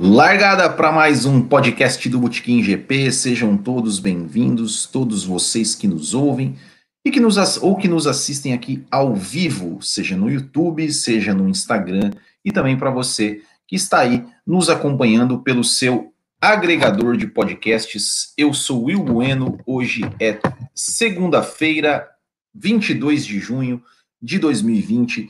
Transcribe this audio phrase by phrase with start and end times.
[0.00, 3.10] Largada para mais um podcast do Botequim GP.
[3.10, 6.56] Sejam todos bem-vindos, todos vocês que nos ouvem
[7.04, 11.48] e que nos ou que nos assistem aqui ao vivo, seja no YouTube, seja no
[11.48, 12.12] Instagram
[12.44, 18.32] e também para você que está aí nos acompanhando pelo seu agregador de podcasts.
[18.38, 19.58] Eu sou Will Bueno.
[19.66, 20.38] Hoje é
[20.72, 22.08] segunda-feira,
[22.54, 23.82] 22 de junho
[24.22, 25.28] de 2020.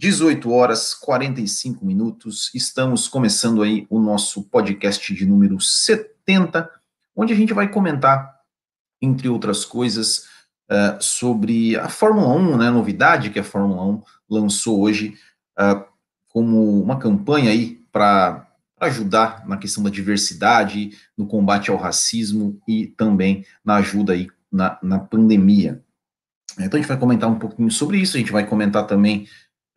[0.00, 2.50] 18 horas 45 minutos.
[2.54, 6.70] Estamos começando aí o nosso podcast de número 70,
[7.14, 8.34] onde a gente vai comentar,
[9.02, 10.24] entre outras coisas,
[10.70, 12.70] uh, sobre a Fórmula 1, né?
[12.70, 15.18] Novidade que a Fórmula 1 lançou hoje
[15.58, 15.84] uh,
[16.28, 18.48] como uma campanha aí para
[18.80, 24.78] ajudar na questão da diversidade, no combate ao racismo e também na ajuda aí na,
[24.82, 25.84] na pandemia.
[26.58, 29.28] Então a gente vai comentar um pouquinho sobre isso, a gente vai comentar também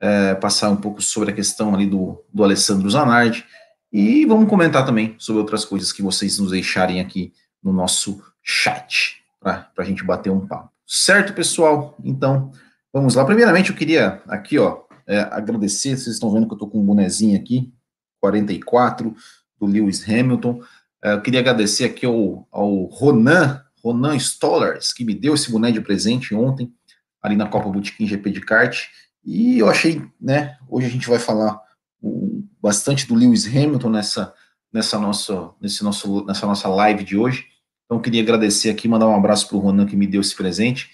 [0.03, 3.45] é, passar um pouco sobre a questão ali do, do Alessandro Zanardi,
[3.89, 7.31] e vamos comentar também sobre outras coisas que vocês nos deixarem aqui
[7.63, 10.69] no nosso chat, para a gente bater um papo.
[10.85, 11.95] Certo, pessoal?
[12.03, 12.51] Então,
[12.91, 13.23] vamos lá.
[13.23, 16.85] Primeiramente, eu queria aqui, ó, é, agradecer, vocês estão vendo que eu estou com um
[16.85, 17.71] bonezinho aqui,
[18.19, 19.15] 44,
[19.57, 20.61] do Lewis Hamilton.
[21.01, 25.71] É, eu queria agradecer aqui ao, ao Ronan, Ronan Stollers, que me deu esse boné
[25.71, 26.73] de presente ontem,
[27.21, 28.89] ali na Copa Botequim GP de kart.
[29.23, 31.61] E eu achei, né, hoje a gente vai falar
[32.01, 34.33] o, bastante do Lewis Hamilton nessa,
[34.71, 37.45] nessa, nossa, nesse nosso, nessa nossa live de hoje.
[37.85, 40.91] Então, queria agradecer aqui, mandar um abraço para o Ronan que me deu esse presente.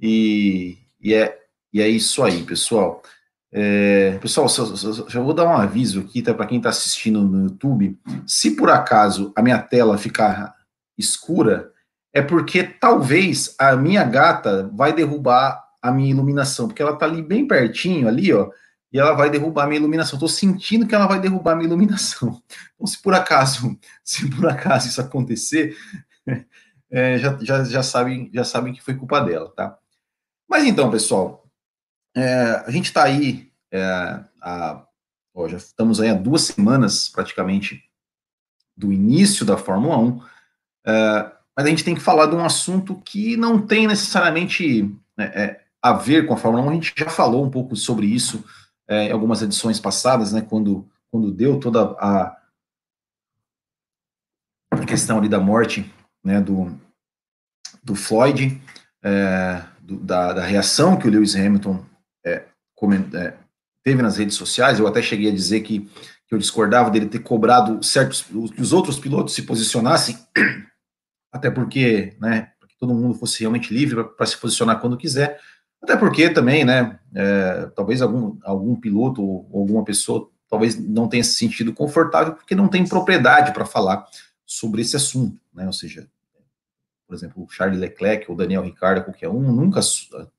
[0.00, 1.38] E, e, é,
[1.72, 3.02] e é isso aí, pessoal.
[3.52, 7.22] É, pessoal, só, só, já vou dar um aviso aqui, tá, para quem está assistindo
[7.22, 7.98] no YouTube.
[8.26, 10.54] Se por acaso a minha tela ficar
[10.96, 11.72] escura,
[12.12, 17.22] é porque talvez a minha gata vai derrubar a minha iluminação, porque ela tá ali
[17.22, 18.50] bem pertinho, ali, ó,
[18.92, 20.16] e ela vai derrubar a minha iluminação.
[20.16, 22.40] Estou sentindo que ela vai derrubar a minha iluminação.
[22.74, 25.76] Então, se por acaso, se por acaso isso acontecer,
[26.90, 29.78] é, já, já, já, sabem, já sabem que foi culpa dela, tá?
[30.48, 31.46] Mas então, pessoal,
[32.16, 33.82] é, a gente está aí, é,
[34.40, 34.86] a,
[35.34, 37.84] ó, já estamos aí há duas semanas, praticamente,
[38.74, 40.22] do início da Fórmula 1,
[40.86, 45.24] é, mas a gente tem que falar de um assunto que não tem necessariamente é,
[45.24, 46.70] é, a ver com a Fórmula 1.
[46.70, 48.44] A gente já falou um pouco sobre isso
[48.88, 52.36] é, em algumas edições passadas, né, quando, quando deu toda a,
[54.86, 55.88] questão ali da morte
[56.24, 56.76] né, do,
[57.82, 58.60] do Floyd,
[59.02, 61.84] é, do, da, da, reação que o Lewis Hamilton
[62.26, 62.44] é,
[63.14, 63.34] é,
[63.84, 64.80] teve nas redes sociais.
[64.80, 65.80] Eu até cheguei a dizer que,
[66.26, 70.18] que eu discordava dele ter cobrado certos que os outros pilotos se posicionassem,
[71.32, 75.40] até porque, né, que todo mundo fosse realmente livre para se posicionar quando quiser.
[75.82, 81.22] Até porque também, né, é, talvez algum, algum piloto ou alguma pessoa talvez não tenha
[81.22, 84.04] se sentido confortável porque não tem propriedade para falar
[84.44, 86.08] sobre esse assunto, né, ou seja,
[87.06, 89.80] por exemplo, o Charles Leclerc ou Daniel Ricciardo, qualquer um, nunca,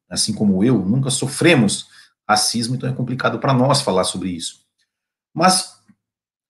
[0.10, 1.90] assim como eu, nunca sofremos
[2.28, 4.66] racismo, então é complicado para nós falar sobre isso.
[5.34, 5.82] Mas,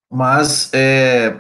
[0.10, 1.40] mas é,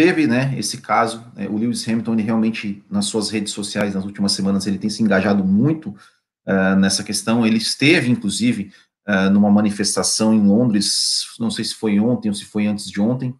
[0.00, 4.06] teve, né, esse caso, né, o Lewis Hamilton, ele realmente, nas suas redes sociais, nas
[4.06, 8.72] últimas semanas, ele tem se engajado muito uh, nessa questão, ele esteve, inclusive,
[9.06, 12.98] uh, numa manifestação em Londres, não sei se foi ontem ou se foi antes de
[12.98, 13.38] ontem,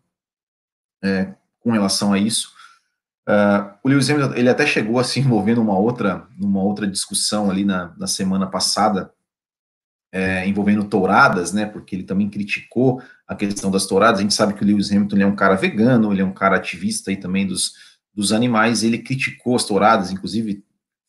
[1.03, 2.53] uh, com relação a isso,
[3.85, 7.65] o Lewis Hamilton, ele até chegou a se envolver numa outra, numa outra discussão ali
[7.65, 9.13] na, na semana passada,
[10.13, 14.55] é, envolvendo touradas, né, porque ele também criticou a questão das touradas, a gente sabe
[14.55, 17.47] que o Lewis Hamilton é um cara vegano, ele é um cara ativista aí também
[17.47, 17.75] dos,
[18.13, 20.65] dos animais, ele criticou as touradas, inclusive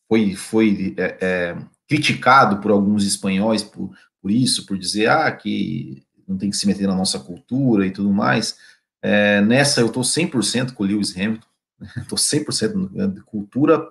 [0.08, 1.58] foi, foi é, é,
[1.88, 3.92] criticado por alguns espanhóis por,
[4.22, 7.92] por isso, por dizer, ah, que não tem que se meter na nossa cultura e
[7.92, 8.58] tudo mais,
[9.02, 11.48] é, nessa eu estou 100% com o Lewis Hamilton,
[11.98, 13.84] estou 100% de cultura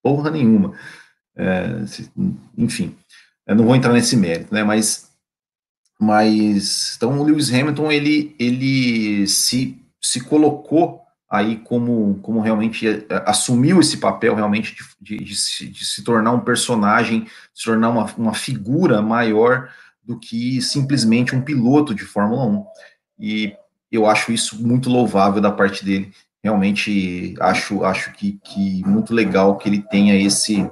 [0.00, 0.78] porra nenhuma,
[1.34, 1.66] é,
[2.56, 2.96] enfim,
[3.46, 4.62] eu não vou entrar nesse mérito, né?
[4.64, 5.10] Mas,
[6.00, 13.06] mas então o Lewis Hamilton ele ele se se colocou aí como como realmente é,
[13.26, 17.90] assumiu esse papel realmente de, de, de, se, de se, tornar um personagem, se tornar
[17.90, 19.70] uma, uma figura maior
[20.02, 22.66] do que simplesmente um piloto de Fórmula 1.
[23.18, 23.56] E
[23.90, 26.12] eu acho isso muito louvável da parte dele.
[26.44, 30.70] Realmente acho acho que, que muito legal que ele tenha esse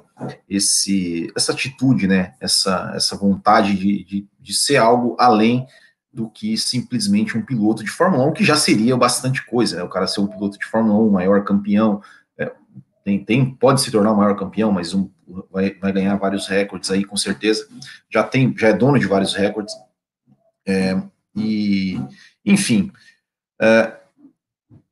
[0.48, 5.66] esse, essa atitude, né, essa, essa vontade de, de, de, ser algo além
[6.12, 9.88] do que simplesmente um piloto de Fórmula 1, que já seria bastante coisa, né, o
[9.88, 12.02] cara ser um piloto de Fórmula 1, maior campeão,
[12.38, 12.52] é,
[13.02, 15.10] tem, tem, pode se tornar o maior campeão, mas um,
[15.50, 17.66] vai, vai ganhar vários recordes aí, com certeza,
[18.08, 19.74] já tem, já é dono de vários recordes,
[20.66, 21.02] é,
[21.34, 21.98] e,
[22.44, 22.92] enfim,
[23.60, 23.96] É,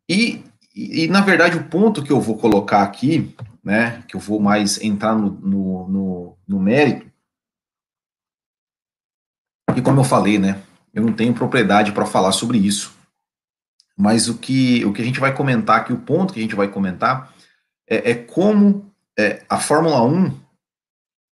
[0.08, 0.44] e,
[0.74, 4.80] e, na verdade, o ponto que eu vou colocar aqui, né, que eu vou mais
[4.80, 7.10] entrar no, no, no, no mérito,
[9.76, 10.62] e como eu falei, né,
[10.94, 12.96] eu não tenho propriedade para falar sobre isso,
[13.96, 16.54] mas o que, o que a gente vai comentar aqui, o ponto que a gente
[16.54, 17.34] vai comentar,
[17.88, 20.40] é, é como é, a Fórmula 1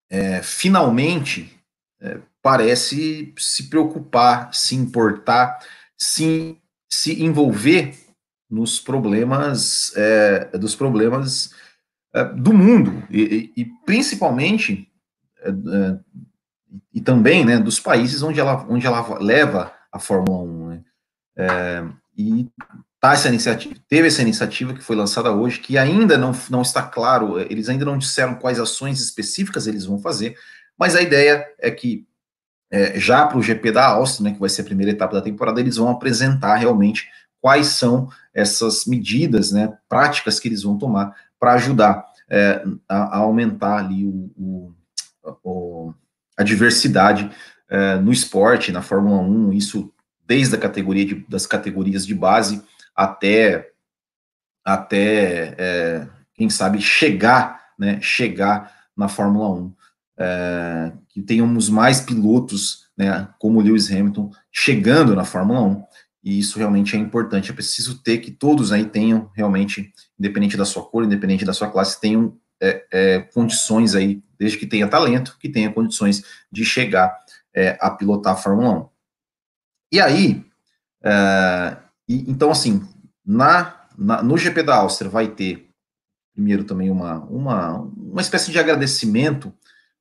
[0.10, 1.58] é, finalmente
[2.02, 5.60] é, parece se preocupar, se importar,
[5.98, 6.58] se,
[6.90, 7.96] se envolver
[8.50, 11.52] nos problemas é, dos problemas
[12.14, 14.90] é, do mundo e, e, e principalmente
[15.42, 16.00] é, é,
[16.94, 20.68] e também né, dos países onde ela, onde ela leva a Fórmula 1.
[20.70, 20.84] Né?
[22.18, 22.50] e
[23.00, 26.82] tá essa iniciativa, teve essa iniciativa que foi lançada hoje, que ainda não, não está
[26.82, 30.36] claro, eles ainda não disseram quais ações específicas eles vão fazer,
[30.78, 32.08] mas a ideia é que
[32.72, 35.22] é, já para o GP da Áustria, né, que vai ser a primeira etapa da
[35.22, 37.08] temporada, eles vão apresentar realmente
[37.48, 43.18] quais são essas medidas né, práticas que eles vão tomar para ajudar é, a, a,
[43.20, 44.74] aumentar ali o, o,
[45.42, 45.94] o
[46.38, 47.32] a diversidade
[47.70, 49.94] é, no esporte, na Fórmula 1, isso
[50.28, 52.62] desde a categoria de, das categorias de base
[52.94, 53.70] até,
[54.62, 59.74] até é, quem sabe, chegar, né, chegar na Fórmula 1.
[60.20, 65.87] É, que tenhamos mais pilotos, né, como Lewis Hamilton, chegando na Fórmula 1,
[66.28, 67.52] e isso realmente é importante.
[67.52, 71.72] É preciso ter que todos aí tenham realmente, independente da sua cor, independente da sua
[71.72, 77.18] classe, tenham é, é, condições aí, desde que tenha talento, que tenha condições de chegar
[77.56, 78.90] é, a pilotar a Fórmula 1.
[79.94, 80.46] E aí,
[81.02, 81.78] é,
[82.10, 82.86] e, então, assim,
[83.26, 85.70] na, na, no GP da Áustria vai ter,
[86.34, 89.54] primeiro, também uma, uma, uma espécie de agradecimento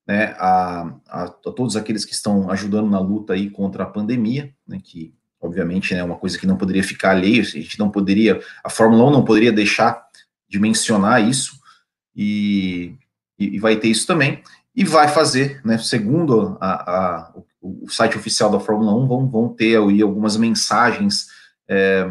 [0.05, 4.53] né, a, a, a, todos aqueles que estão ajudando na luta aí contra a pandemia,
[4.67, 8.41] né, que obviamente né, uma coisa que não poderia ficar alheio, a gente não poderia,
[8.63, 10.05] a Fórmula 1 não poderia deixar
[10.49, 11.57] de mencionar isso,
[12.15, 12.95] e,
[13.37, 14.41] e, vai ter isso também,
[14.75, 17.31] e vai fazer, né, segundo a,
[17.61, 21.27] o, o, site oficial da Fórmula 1, vão, vão ter aí algumas mensagens
[21.67, 22.09] é,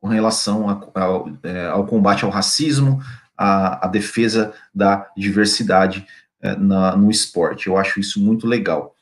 [0.00, 3.00] com relação a, ao, é, ao, combate ao racismo,
[3.36, 6.06] à, defesa da diversidade
[6.40, 7.66] é, na, no esporte.
[7.66, 8.94] Eu acho isso muito legal.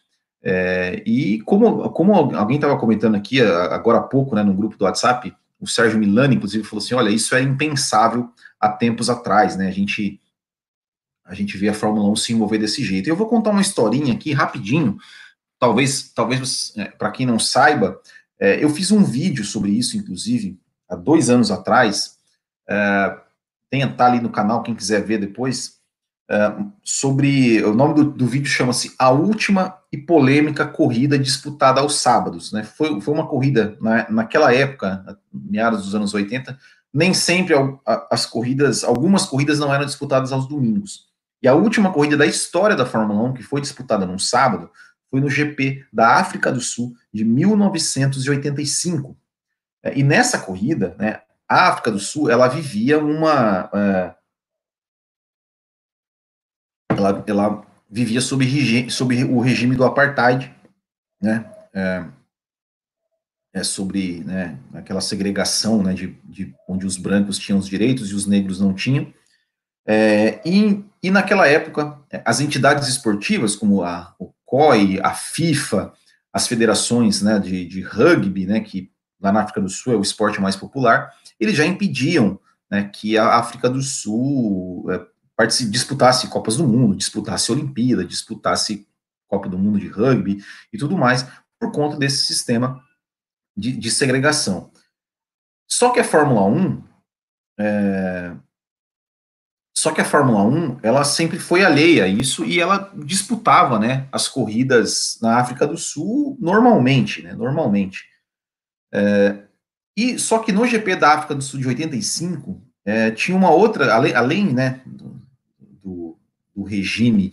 [0.42, 4.84] É, e como, como alguém estava comentando aqui agora há pouco, né, no grupo do
[4.84, 8.30] WhatsApp, o Sérgio Milani, inclusive, falou assim: olha, isso é impensável
[8.60, 9.68] há tempos atrás, né?
[9.68, 10.20] A gente
[11.24, 13.06] a gente vê a Fórmula 1 se envolver desse jeito.
[13.06, 14.96] Eu vou contar uma historinha aqui rapidinho,
[15.58, 18.00] talvez, talvez é, para quem não saiba,
[18.40, 20.58] é, eu fiz um vídeo sobre isso, inclusive,
[20.88, 22.16] há dois anos atrás.
[22.66, 23.18] É,
[23.68, 25.77] tem tá ali no canal, quem quiser ver depois.
[26.30, 26.52] É,
[26.84, 27.62] sobre.
[27.64, 32.52] O nome do, do vídeo chama-se A Última e Polêmica Corrida Disputada aos Sábados.
[32.52, 32.64] Né?
[32.64, 36.58] Foi, foi uma corrida, na, naquela época, meados dos anos 80,
[36.92, 37.54] nem sempre
[38.10, 41.08] as corridas, algumas corridas não eram disputadas aos domingos.
[41.42, 44.70] E a última corrida da história da Fórmula 1, que foi disputada num sábado,
[45.10, 49.16] foi no GP da África do Sul de 1985.
[49.82, 53.70] É, e nessa corrida, né, a África do Sul, ela vivia uma...
[56.98, 58.44] Ela, ela vivia sob,
[58.90, 60.52] sob o regime do apartheid,
[61.22, 62.04] né, é,
[63.54, 68.14] é sobre né, aquela segregação né, de, de, onde os brancos tinham os direitos e
[68.14, 69.12] os negros não tinham.
[69.86, 75.92] É, e, e naquela época, as entidades esportivas, como a, o COI, a FIFA,
[76.32, 78.90] as federações né, de, de rugby, né, que
[79.20, 82.38] lá na África do Sul é o esporte mais popular, eles já impediam
[82.68, 85.06] né, que a África do Sul é,
[85.46, 88.88] disputasse Copas do Mundo, disputasse Olimpíada, disputasse
[89.28, 90.42] Copa do Mundo de rugby
[90.72, 91.26] e tudo mais,
[91.60, 92.82] por conta desse sistema
[93.56, 94.70] de, de segregação.
[95.68, 96.82] Só que a Fórmula 1,
[97.60, 98.34] é,
[99.76, 104.08] só que a Fórmula 1, ela sempre foi alheia a isso e ela disputava, né,
[104.10, 108.04] as corridas na África do Sul normalmente, né, normalmente.
[108.92, 109.44] É,
[109.96, 113.94] e só que no GP da África do Sul de 85 é, tinha uma outra,
[113.94, 114.80] além, além né,
[116.58, 117.32] do, regime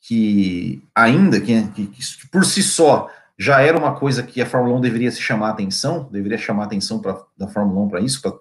[0.00, 4.76] que ainda que, que, que, por si só já era uma coisa que a Fórmula
[4.76, 8.34] 1 deveria se chamar atenção, deveria chamar atenção pra, da Fórmula 1 para isso, para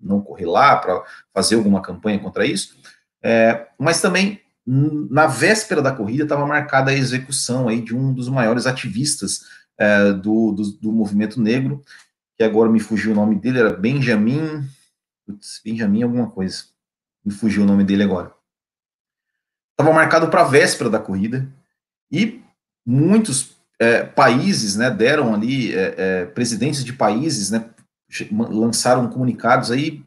[0.00, 2.76] não correr lá, para fazer alguma campanha contra isso.
[3.22, 8.28] É, mas também, na véspera da corrida, estava marcada a execução aí de um dos
[8.28, 9.42] maiores ativistas
[9.78, 11.82] é, do, do, do, movimento negro,
[12.36, 14.66] que agora me fugiu o nome dele, era Benjamin.
[15.26, 16.64] Putz, Benjamin alguma coisa.
[17.24, 18.32] Me fugiu o nome dele agora.
[19.74, 21.48] Estava marcado para a véspera da corrida
[22.10, 22.40] e
[22.86, 27.64] muitos é, países né, deram ali, é, é, presidentes de países né,
[28.30, 30.04] lançaram comunicados aí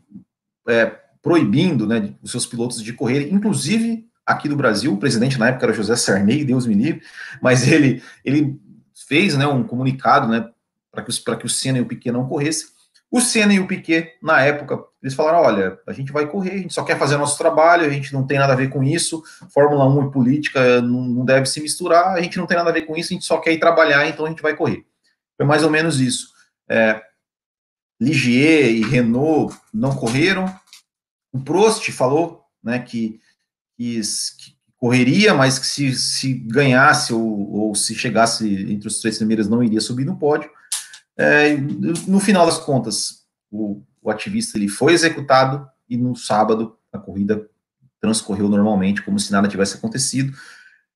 [0.68, 0.86] é,
[1.22, 5.66] proibindo né, os seus pilotos de correr, inclusive aqui do Brasil, o presidente na época
[5.66, 7.02] era José Sarney, Deus me livre,
[7.42, 8.60] mas ele, ele
[9.08, 10.50] fez né, um comunicado né,
[10.92, 12.68] para que, que o Senna e o Piquet não corressem.
[13.10, 16.58] O Senna e o Piquet, na época, eles falaram: olha, a gente vai correr, a
[16.58, 19.24] gente só quer fazer nosso trabalho, a gente não tem nada a ver com isso,
[19.54, 22.74] Fórmula 1 e política não, não deve se misturar, a gente não tem nada a
[22.74, 24.86] ver com isso, a gente só quer ir trabalhar, então a gente vai correr.
[25.38, 26.28] Foi mais ou menos isso.
[26.70, 27.02] É,
[28.00, 30.54] Ligier e Renault não correram.
[31.32, 33.20] O Prost falou né, que,
[33.78, 39.18] que, que correria, mas que se, se ganhasse ou, ou, se chegasse entre os três
[39.18, 40.50] primeiros não iria subir no pódio.
[41.16, 46.98] É, no final das contas, o, o, ativista ele foi executado e no sábado a
[46.98, 47.48] corrida
[48.00, 50.34] transcorreu normalmente, como se nada tivesse acontecido.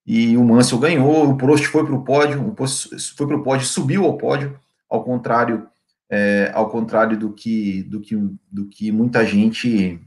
[0.05, 3.43] E o Mansell ganhou, o Prost foi para o pódio, o Prost foi para o
[3.43, 5.67] pódio, subiu ao pódio, ao contrário,
[6.09, 8.15] é, ao contrário do que, do que,
[8.51, 9.99] do que muita gente,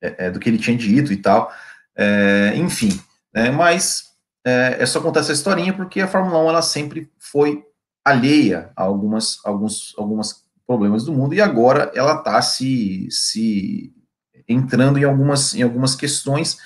[0.00, 1.52] é, é do que ele tinha dito e tal.
[1.96, 3.00] É, enfim,
[3.32, 4.10] né, mas
[4.44, 7.64] é, é, só contar essa historinha porque a Fórmula 1 ela sempre foi
[8.04, 13.92] alheia a algumas, alguns, algumas problemas do mundo e agora ela está se, se
[14.48, 16.58] entrando em algumas, em algumas questões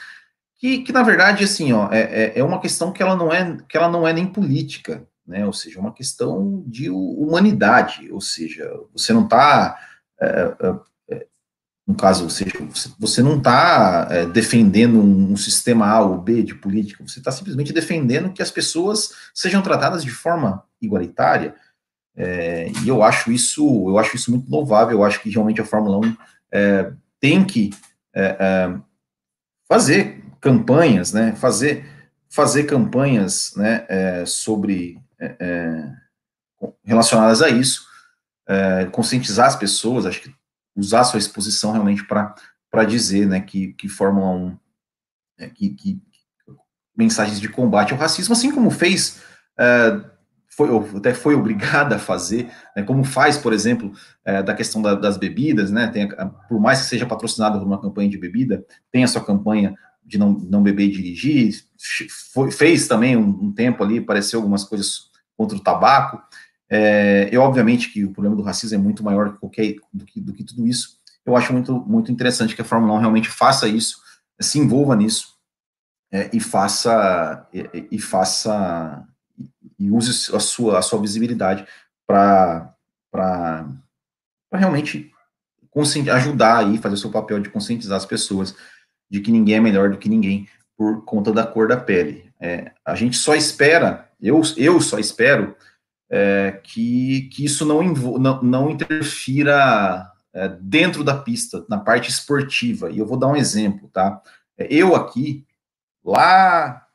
[0.56, 3.56] que, que na verdade assim ó, é, é, é uma questão que ela não é
[3.66, 8.70] que ela não é nem política né ou seja uma questão de humanidade ou seja
[8.92, 9.78] você não está
[10.20, 10.74] é, é
[11.86, 12.52] no caso, ou seja,
[12.98, 17.30] você não está é, defendendo um, um, sistema A ou B de política, você está
[17.30, 21.54] simplesmente defendendo que as pessoas sejam tratadas de forma igualitária.
[22.16, 24.98] É, e eu acho isso, eu acho isso muito louvável.
[24.98, 26.16] Eu acho que realmente a Fórmula 1
[26.52, 27.70] é, tem que
[28.14, 28.80] é, é,
[29.68, 31.34] fazer campanhas, né?
[31.36, 31.92] Fazer
[32.28, 33.86] fazer campanhas, né?
[33.88, 35.00] É, sobre
[36.82, 37.86] relacionadas a isso,
[38.90, 40.04] conscientizar as pessoas.
[40.04, 40.34] Acho que
[40.76, 44.58] usar sua exposição realmente para dizer né, que, que Fórmula 1,
[45.38, 46.02] é, que, que,
[46.96, 49.20] mensagens de combate ao racismo, assim como fez,
[49.58, 50.00] é,
[50.56, 53.92] foi, até foi obrigada a fazer, né, como faz, por exemplo,
[54.24, 56.08] é, da questão da, das bebidas, né, tem,
[56.48, 60.18] por mais que seja patrocinada por uma campanha de bebida, tem a sua campanha de
[60.18, 61.54] não, não beber e dirigir,
[62.32, 66.22] foi, fez também um, um tempo ali, apareceu algumas coisas contra o tabaco,
[66.68, 70.32] é, eu, obviamente, que o problema do racismo é muito maior que do, que, do
[70.32, 70.98] que tudo isso.
[71.24, 73.98] Eu acho muito, muito interessante que a Fórmula 1 realmente faça isso,
[74.40, 75.34] se envolva nisso,
[76.12, 79.04] é, e faça, e, e, faça,
[79.78, 81.66] e use a sua, a sua visibilidade
[82.06, 82.74] para
[84.52, 85.10] realmente
[86.12, 88.54] ajudar aí, fazer o seu papel de conscientizar as pessoas
[89.10, 92.32] de que ninguém é melhor do que ninguém por conta da cor da pele.
[92.40, 95.56] É, a gente só espera, eu, eu só espero
[96.10, 102.90] é, que, que isso não, não, não interfira é, dentro da pista, na parte esportiva.
[102.90, 104.20] E eu vou dar um exemplo, tá?
[104.58, 105.44] É, eu aqui,
[106.04, 106.86] lá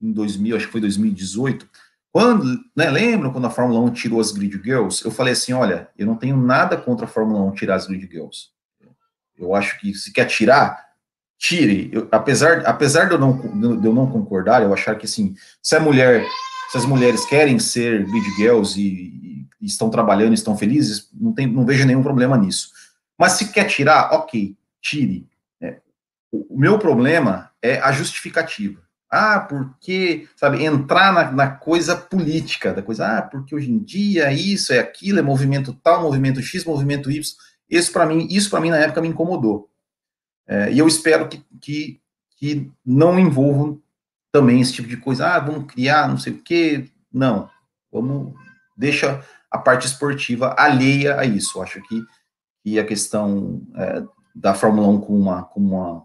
[0.00, 1.68] em 2000, acho que foi 2018,
[2.16, 5.04] quando, né, lembram quando a Fórmula 1 tirou as Grid Girls?
[5.04, 8.08] Eu falei assim, olha, eu não tenho nada contra a Fórmula 1 tirar as Grid
[8.10, 8.48] Girls.
[9.36, 10.82] Eu acho que se quer tirar,
[11.36, 11.90] tire.
[11.92, 15.76] Eu, apesar, apesar de eu, não, de eu não concordar, eu achar que, assim, se
[15.76, 16.26] a mulher
[16.70, 21.46] se as mulheres querem ser grid girls e, e, estão trabalhando, estão felizes, não, tem,
[21.46, 22.70] não vejo nenhum problema nisso.
[23.18, 25.28] Mas se quer tirar, ok, tire.
[25.60, 25.80] É,
[26.32, 28.80] o, o, meu problema é a justificativa.
[29.10, 34.32] Ah, porque, sabe, entrar na, na, coisa política, da coisa, ah, porque hoje em dia
[34.32, 37.22] isso é aquilo, é movimento tal, movimento X, movimento Y.
[37.70, 39.70] Isso para mim, isso para mim na época me incomodou.
[40.46, 42.00] É, e eu espero que, que,
[42.36, 43.80] que não envolvam
[44.32, 46.90] também esse tipo de coisa, ah, vamos criar não sei o quê.
[47.12, 47.48] Não,
[47.90, 48.34] vamos,
[48.76, 51.62] deixa a parte esportiva alheia a isso.
[51.62, 52.04] Acho que,
[52.62, 54.02] que a questão é,
[54.34, 56.04] da Fórmula 1 com uma, com uma,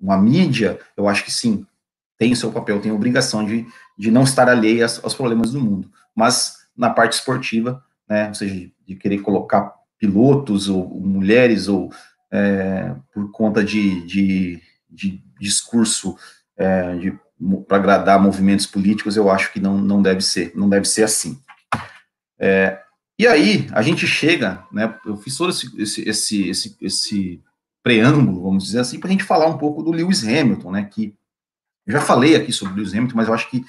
[0.00, 1.64] uma mídia, eu acho que sim,
[2.18, 5.52] tem o seu papel, tem a obrigação de, de não estar alheia aos, aos problemas
[5.52, 5.90] do mundo.
[6.14, 11.90] Mas na parte esportiva, né, ou seja, de querer colocar pilotos ou, mulheres ou
[12.30, 14.60] é, por conta de, de,
[14.90, 16.16] de discurso
[16.56, 17.12] é,
[17.66, 21.40] para agradar movimentos políticos, eu acho que não, não deve ser, não deve ser assim.
[22.38, 22.80] É,
[23.18, 27.42] e aí, a gente chega, né, eu fiz todo esse, esse, esse, esse, esse
[27.82, 31.14] preâmbulo, vamos dizer assim, para a gente falar um pouco do Lewis Hamilton, né, que
[31.88, 33.64] eu já falei aqui sobre Lewis Hamilton, mas eu acho que,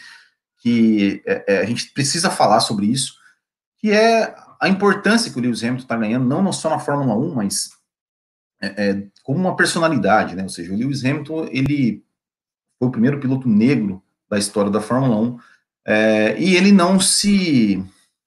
[0.58, 3.14] que é, é, a gente precisa falar sobre isso,
[3.78, 7.34] que é a importância que o Lewis Hamilton está ganhando, não só na Fórmula 1,
[7.34, 7.70] mas
[8.62, 12.04] é, é, como uma personalidade, né, ou seja, o Lewis Hamilton, ele
[12.78, 15.40] foi o primeiro piloto negro da história da Fórmula 1,
[15.88, 17.82] é, e ele não se,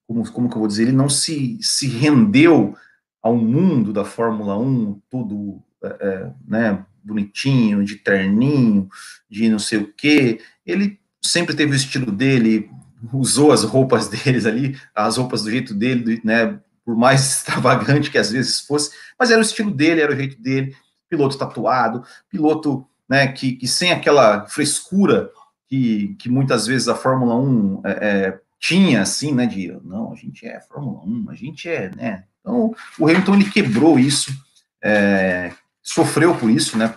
[0.07, 2.75] como, como que eu vou dizer, ele não se, se rendeu
[3.23, 8.89] ao mundo da Fórmula 1, tudo é, é, né, bonitinho, de terninho,
[9.29, 10.41] de não sei o quê.
[10.65, 12.71] Ele sempre teve o estilo dele,
[13.13, 18.19] usou as roupas deles ali, as roupas do jeito dele, né, por mais extravagante que
[18.19, 20.75] às vezes fosse, mas era o estilo dele, era o jeito dele,
[21.09, 25.31] piloto tatuado, piloto né, que, que sem aquela frescura
[25.69, 30.17] que, que muitas vezes a Fórmula 1 é, é, tinha, assim, né, de, não, a
[30.17, 34.33] gente é Fórmula 1, a gente é, né, então o Hamilton, ele quebrou isso,
[34.83, 35.53] é,
[35.83, 36.95] sofreu por isso, né,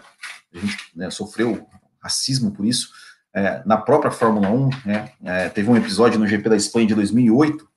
[0.53, 1.67] a gente né, sofreu
[2.01, 2.91] racismo por isso,
[3.33, 6.95] é, na própria Fórmula 1, né, é, teve um episódio no GP da Espanha de
[6.95, 7.67] 2008,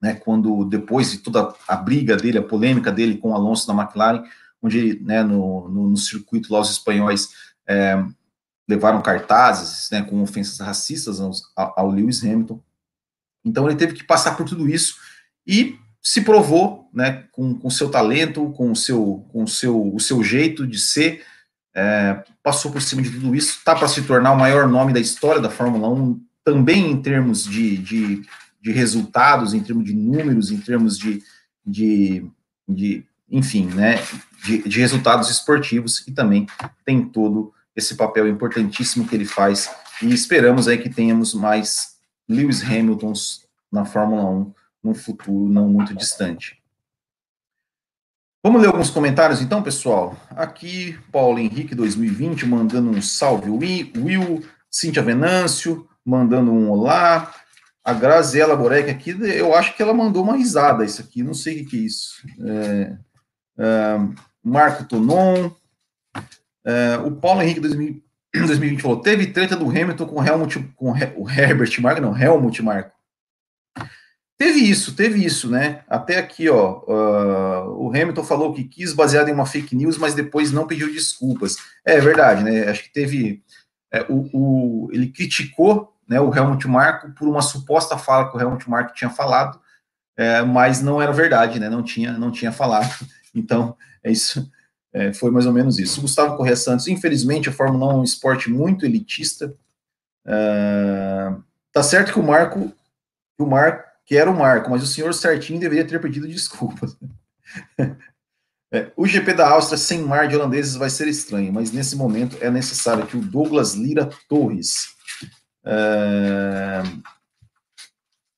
[0.00, 3.74] né, quando depois de toda a briga dele, a polêmica dele com o Alonso da
[3.74, 4.24] McLaren,
[4.62, 7.28] onde né, no, no, no, circuito lá os espanhóis
[7.66, 8.02] é,
[8.68, 12.62] levaram cartazes né, com ofensas racistas aos, ao, Lewis Hamilton.
[13.44, 14.96] Então ele teve que passar por tudo isso
[15.46, 20.66] e se provou, né, com seu talento, com o seu, com seu, o seu jeito
[20.66, 21.22] de ser,
[21.74, 25.00] é, passou por cima de tudo isso, está para se tornar o maior nome da
[25.00, 28.22] história da Fórmula 1, também em termos de, de,
[28.60, 31.22] de resultados, em termos de números, em termos de,
[31.64, 32.26] de,
[32.68, 34.02] de enfim, né,
[34.44, 36.46] de, de, resultados esportivos, e também
[36.84, 39.70] tem todo esse papel importantíssimo que ele faz,
[40.02, 41.96] e esperamos aí que tenhamos mais
[42.28, 46.59] Lewis Hamiltons na Fórmula 1 num futuro não muito distante.
[48.42, 50.16] Vamos ler alguns comentários então, pessoal?
[50.30, 57.34] Aqui, Paulo Henrique 2020 mandando um salve, Will, Cíntia Venâncio mandando um olá,
[57.84, 61.60] a Graziela Borek aqui, eu acho que ela mandou uma risada isso aqui, não sei
[61.60, 62.26] o que, é isso.
[62.42, 62.96] É,
[63.58, 63.98] é,
[64.42, 65.50] Marco Tonon,
[66.64, 71.78] é, o Paulo Henrique 2020 falou, teve treta do Hamilton com Helmut, com o Herbert
[71.82, 72.99] Marco, não, Helmut Marco.
[74.40, 75.84] Teve isso, teve isso, né?
[75.86, 80.14] Até aqui, ó, uh, o Hamilton falou que quis baseado em uma fake news, mas
[80.14, 81.56] depois não pediu desculpas.
[81.84, 82.66] É verdade, né?
[82.66, 83.44] Acho que teve.
[83.92, 88.40] É, o, o, ele criticou né, o Helmut Marko por uma suposta fala que o
[88.40, 89.60] Helmut Marko tinha falado,
[90.16, 91.68] é, mas não era verdade, né?
[91.68, 92.90] Não tinha, não tinha falado.
[93.32, 94.50] Então, é isso.
[94.92, 96.00] É, foi mais ou menos isso.
[96.00, 99.54] Gustavo Correia Santos, infelizmente, a Fórmula 1 é um esporte muito elitista.
[100.26, 102.72] Uh, tá certo que o Marco,
[103.38, 106.96] o Marco que era o Marco, mas o senhor certinho deveria ter pedido desculpas.
[108.74, 112.36] é, o GP da Áustria sem mar de holandeses vai ser estranho, mas nesse momento
[112.40, 114.96] é necessário que o Douglas Lira Torres.
[115.64, 116.82] É...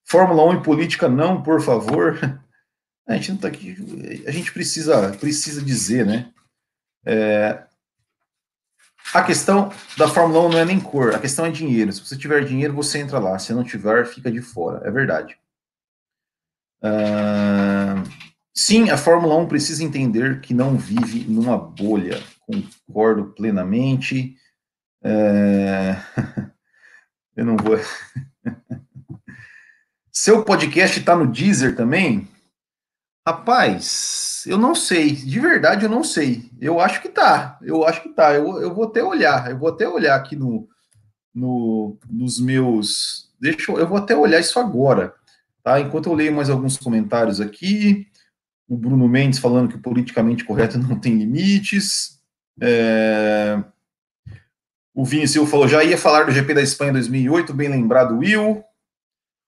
[0.04, 2.18] Fórmula 1 e política não, por favor.
[3.08, 4.22] A gente não tá aqui.
[4.26, 6.30] A gente precisa, precisa dizer, né?
[7.06, 7.64] É,
[9.14, 11.92] a questão da Fórmula 1 não é nem cor, a questão é dinheiro.
[11.92, 13.38] Se você tiver dinheiro, você entra lá.
[13.38, 14.86] Se não tiver, fica de fora.
[14.86, 15.36] É verdade.
[18.54, 22.22] Sim, a Fórmula 1 precisa entender que não vive numa bolha.
[22.40, 24.36] Concordo plenamente.
[25.02, 26.50] Uh,
[27.34, 27.78] eu não vou.
[30.12, 32.28] Seu podcast está no Deezer também?
[33.26, 35.12] Rapaz, eu não sei.
[35.12, 36.50] De verdade, eu não sei.
[36.60, 37.58] Eu acho que tá.
[37.62, 38.34] Eu acho que tá.
[38.34, 39.50] Eu, eu vou até olhar.
[39.50, 40.68] Eu vou até olhar aqui no,
[41.34, 43.32] no, nos meus.
[43.40, 45.14] Deixa eu, eu vou até olhar isso agora.
[45.62, 45.80] Tá?
[45.80, 48.06] Enquanto eu leio mais alguns comentários aqui,
[48.68, 52.20] o Bruno Mendes falando que o politicamente correto não tem limites.
[52.60, 53.62] É...
[54.94, 58.62] O Vini Silva falou, já ia falar do GP da Espanha 2008, bem lembrado, Will.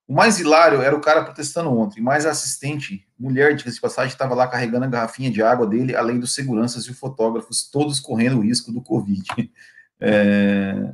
[0.07, 4.35] O mais hilário era o cara protestando ontem, mas a assistente, mulher de passagem, estava
[4.35, 8.43] lá carregando a garrafinha de água dele, além dos seguranças e fotógrafos, todos correndo o
[8.43, 9.25] risco do Covid.
[10.01, 10.93] É...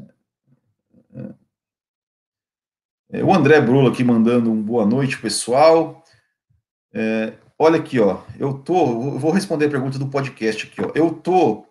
[3.13, 6.05] É, o André Brulo aqui mandando um boa noite, pessoal.
[6.95, 8.23] É, olha aqui, ó.
[8.39, 9.19] Eu tô.
[9.19, 10.93] vou responder a pergunta do podcast aqui, ó.
[10.95, 11.67] Eu tô.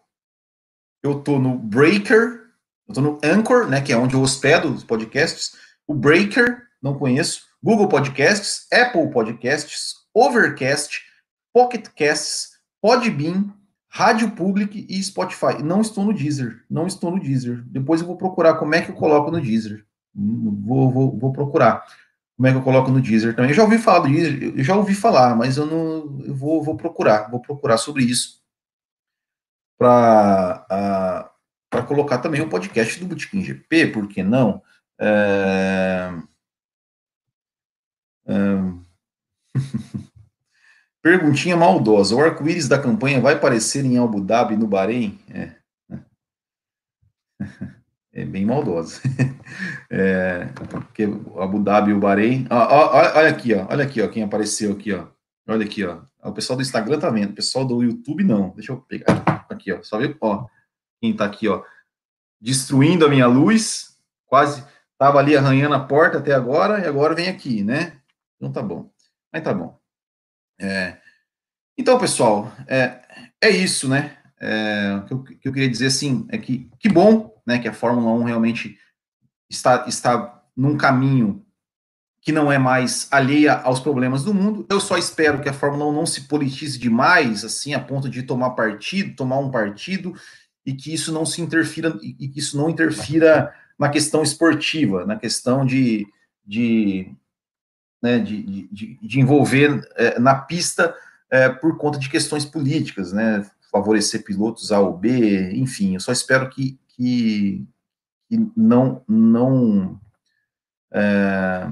[1.02, 2.42] Eu tô no Breaker,
[2.88, 3.82] eu tô no Anchor, né?
[3.82, 5.54] Que é onde eu hospedo os podcasts.
[5.88, 7.44] O Breaker, não conheço.
[7.64, 11.02] Google Podcasts, Apple Podcasts, Overcast,
[11.54, 12.50] Pocket Casts,
[12.82, 13.54] Podbean,
[13.88, 15.64] Rádio Public e Spotify.
[15.64, 16.66] Não estou no Deezer.
[16.70, 17.64] Não estou no Deezer.
[17.68, 19.86] Depois eu vou procurar como é que eu coloco no Deezer.
[20.16, 21.86] Vou, vou, vou procurar.
[22.36, 23.52] Como é que eu coloco no Deezer também?
[23.52, 26.64] Eu já ouvi falar do Deezer, eu já ouvi falar, mas eu não eu vou,
[26.64, 28.42] vou procurar, vou procurar sobre isso
[29.78, 31.30] para
[31.70, 34.62] para colocar também o podcast do Botequim GP, por que não?
[35.00, 36.12] É...
[38.26, 38.34] É...
[41.02, 42.16] Perguntinha maldosa.
[42.16, 45.20] O arco-íris da campanha vai aparecer em Abu Dhabi, no Bahrein?
[45.30, 45.56] É.
[48.22, 49.02] é bem maldosa.
[49.90, 52.46] é, porque Abu Dhabi e o Bahrein.
[52.50, 55.08] Olha aqui, ó, olha aqui, ó, quem apareceu aqui, ó.
[55.48, 56.02] Olha aqui, ó.
[56.24, 58.50] O pessoal do Instagram tá vendo, o pessoal do YouTube não.
[58.52, 59.82] Deixa eu pegar aqui, ó.
[59.82, 60.16] Só viu?
[60.20, 60.46] Ó,
[61.02, 61.64] quem tá aqui, ó,
[62.42, 64.64] destruindo a minha luz, quase
[64.98, 67.94] tava ali arranhando a porta até agora, e agora vem aqui, né?
[68.36, 68.92] Então tá bom.
[69.32, 69.80] Mas tá bom.
[70.60, 70.98] É,
[71.78, 73.00] então, pessoal, é,
[73.42, 74.18] é isso, né?
[74.42, 77.68] É, o que eu, que eu, queria dizer, assim, é que que bom, né, que
[77.68, 78.78] a Fórmula 1 realmente
[79.50, 81.44] está, está num caminho
[82.22, 84.68] que não é mais alheia aos problemas do mundo.
[84.70, 88.22] Eu só espero que a Fórmula 1 não se politize demais, assim, a ponto de
[88.22, 90.14] tomar partido, tomar um partido,
[90.64, 95.16] e que isso não se interfira, e que isso não interfira na questão esportiva, na
[95.16, 96.06] questão de,
[96.46, 97.12] de,
[98.00, 100.94] né, de, de, de envolver é, na pista
[101.32, 106.12] é, por conta de questões políticas, né, favorecer pilotos A ou B, enfim, eu só
[106.12, 107.66] espero que, que,
[108.28, 109.98] que não, não,
[110.92, 111.70] é,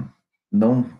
[0.50, 0.90] não,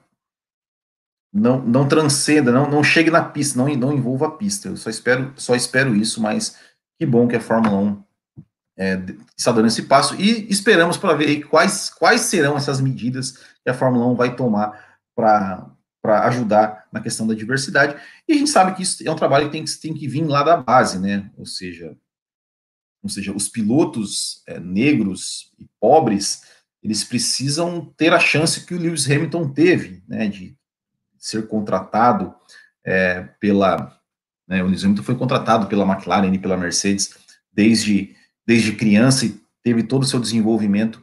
[1.33, 4.91] não, não transcenda, não, não chegue na pista, não, não envolva a pista, eu só
[4.91, 6.59] espero, só espero isso, mas
[7.01, 8.05] que bom que a Fórmula 1
[8.77, 9.03] é,
[9.35, 13.33] está dando esse passo e esperamos para ver quais, quais serão essas medidas
[13.65, 15.73] que a Fórmula 1 vai tomar para
[16.27, 17.97] ajudar na questão da diversidade.
[18.29, 20.25] E a gente sabe que isso é um trabalho que tem, que tem que vir
[20.25, 21.31] lá da base, né?
[21.37, 21.97] Ou seja,
[23.03, 26.43] ou seja, os pilotos é, negros e pobres,
[26.83, 30.29] eles precisam ter a chance que o Lewis Hamilton teve, né?
[30.29, 30.57] De
[31.19, 32.35] ser contratado
[32.85, 33.99] é, pela.
[34.47, 37.15] Né, o Lewis Hamilton foi contratado pela McLaren e pela Mercedes
[37.53, 41.03] desde, desde criança e teve todo o seu desenvolvimento,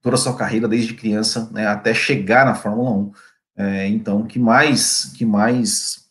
[0.00, 3.12] toda a sua carreira desde criança, né, até chegar na Fórmula 1
[3.54, 6.10] é, então, que mais, que mais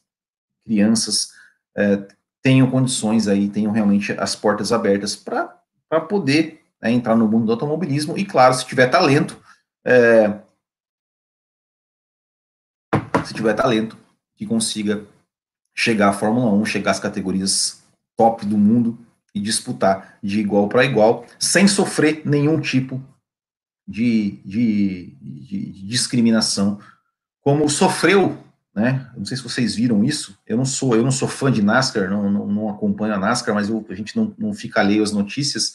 [0.64, 1.32] crianças
[1.76, 2.08] é,
[2.42, 7.52] tenham condições aí, tenham realmente as portas abertas para poder né, entrar no mundo do
[7.52, 8.18] automobilismo.
[8.18, 9.40] E, claro, se tiver talento,
[9.86, 10.40] é,
[13.26, 13.98] se tiver talento,
[14.36, 15.06] que consiga
[15.76, 17.84] chegar à Fórmula 1, chegar às categorias
[18.18, 18.98] top do mundo
[19.34, 23.02] e disputar de igual para igual, sem sofrer nenhum tipo
[23.88, 26.80] de, de, de, de discriminação
[27.42, 28.38] como sofreu,
[28.74, 29.10] né?
[29.16, 30.38] Não sei se vocês viram isso.
[30.48, 33.54] Eu não sou, eu não sou fã de NASCAR, não, não, não acompanho a NASCAR,
[33.54, 35.74] mas eu, a gente não, não fica alheio às notícias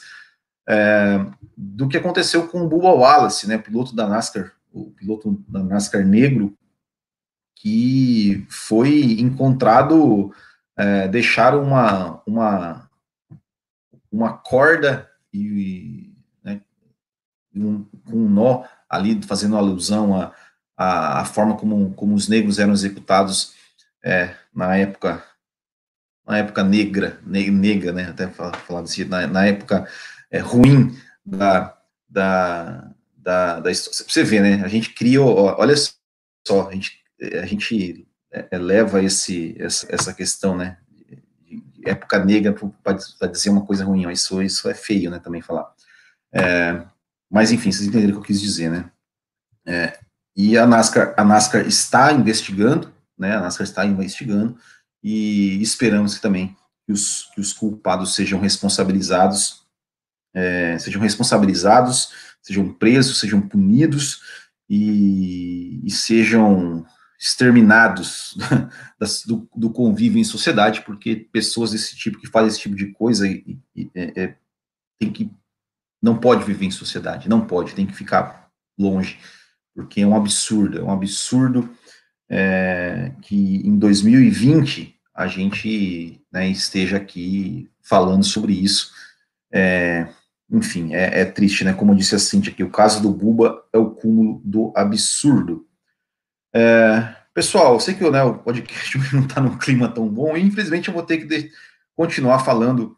[0.69, 1.25] é,
[1.57, 3.59] do que aconteceu com o Bubba Wallace, né?
[3.59, 6.57] Piloto da NASCAR, o piloto da NASCAR negro,
[7.55, 10.33] que foi encontrado
[10.77, 12.91] é, deixaram uma uma
[14.11, 16.61] uma corda e né,
[17.55, 20.33] um, um nó ali fazendo alusão a
[20.77, 23.55] a, a forma como, como os negros eram executados
[24.05, 25.25] é, na época
[26.27, 29.89] na época negra, ne, negra, né, até falar desse na, na época
[30.29, 31.77] é, ruim da,
[32.09, 34.05] da, da, da história.
[34.09, 35.75] Você vê, né, a gente cria, olha
[36.45, 36.99] só, a gente,
[37.41, 40.79] a gente é, leva esse, essa, essa questão, né,
[41.85, 45.73] época negra para dizer uma coisa ruim, isso, isso é feio, né, também falar.
[46.33, 46.83] É,
[47.31, 48.91] mas, enfim, vocês entenderam o que eu quis dizer, né.
[49.65, 49.99] É,
[50.37, 54.59] e a NASCAR, a NASCAR está investigando, né, a NASCAR está investigando,
[55.03, 59.67] e esperamos que também que os, que os culpados sejam responsabilizados,
[60.35, 62.11] é, sejam responsabilizados,
[62.43, 64.21] sejam presos, sejam punidos,
[64.69, 66.85] e, e sejam
[67.19, 68.37] exterminados
[69.27, 73.27] do, do, convívio em sociedade, porque pessoas desse tipo, que fazem esse tipo de coisa,
[73.27, 74.37] e, e, é, é
[74.99, 75.31] tem que,
[76.03, 79.19] não pode viver em sociedade, não pode, tem que ficar longe
[79.77, 81.69] porque é um absurdo, é um absurdo
[82.31, 88.91] é, que em 2020 a gente né, esteja aqui falando sobre isso.
[89.53, 90.09] É,
[90.51, 91.75] enfim, é, é, triste, né?
[91.75, 95.67] Como disse a Cintia aqui, o caso do Buba é o cúmulo do absurdo.
[96.55, 100.43] É, pessoal, eu sei que né, o podcast não está num clima tão bom, e
[100.43, 101.51] infelizmente eu vou ter que
[101.95, 102.97] continuar falando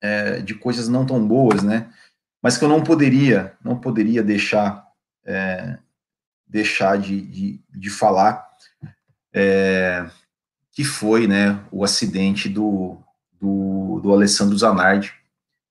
[0.00, 1.92] é, de coisas não tão boas, né?
[2.40, 4.89] Mas que eu não poderia, não poderia deixar
[5.24, 5.78] é,
[6.46, 8.46] deixar de, de, de falar,
[9.32, 10.08] é,
[10.72, 12.98] que foi né, o acidente do,
[13.40, 15.12] do, do Alessandro Zanardi,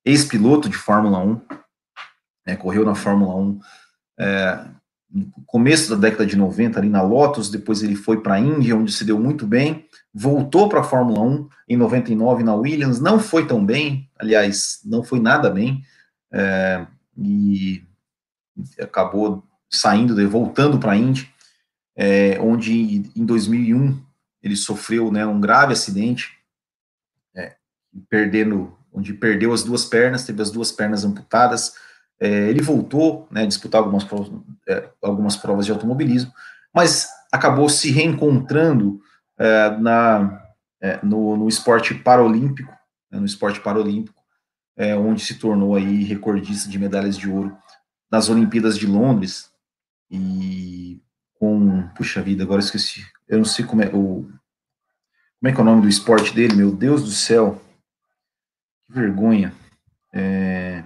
[0.05, 1.41] ex-piloto de Fórmula 1,
[2.47, 3.59] né, correu na Fórmula 1
[4.19, 4.65] é,
[5.11, 8.75] no começo da década de 90, ali na Lotus, depois ele foi para a Índia,
[8.75, 13.19] onde se deu muito bem, voltou para a Fórmula 1 em 99 na Williams, não
[13.19, 15.83] foi tão bem, aliás, não foi nada bem,
[16.31, 16.85] é,
[17.17, 17.83] e
[18.79, 21.31] acabou saindo, voltando para a Indy,
[21.95, 24.01] é, onde em 2001
[24.41, 26.31] ele sofreu né, um grave acidente,
[27.35, 27.55] é,
[28.09, 31.73] perdendo, onde perdeu as duas pernas, teve as duas pernas amputadas.
[32.19, 34.31] É, ele voltou né, a disputar algumas provas,
[34.67, 36.31] é, algumas provas de automobilismo,
[36.73, 39.01] mas acabou se reencontrando
[39.37, 40.41] é, na,
[40.81, 42.71] é, no, no, esporte paralímpico,
[43.11, 44.17] né, no esporte paralímpico,
[44.97, 47.53] onde se tornou aí recordista de medalhas de ouro
[48.11, 49.51] nas Olimpíadas de Londres,
[50.09, 51.01] e
[51.35, 54.23] com, puxa vida, agora esqueci, eu não sei como é, o,
[55.39, 57.61] como é que é o nome do esporte dele, meu Deus do céu,
[58.85, 59.53] que vergonha,
[60.13, 60.83] é,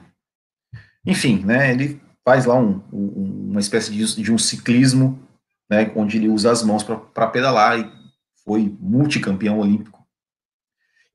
[1.06, 5.20] enfim, né, ele faz lá um, um, uma espécie de, de, um ciclismo,
[5.70, 7.92] né, onde ele usa as mãos para pedalar e
[8.44, 10.06] foi multicampeão olímpico.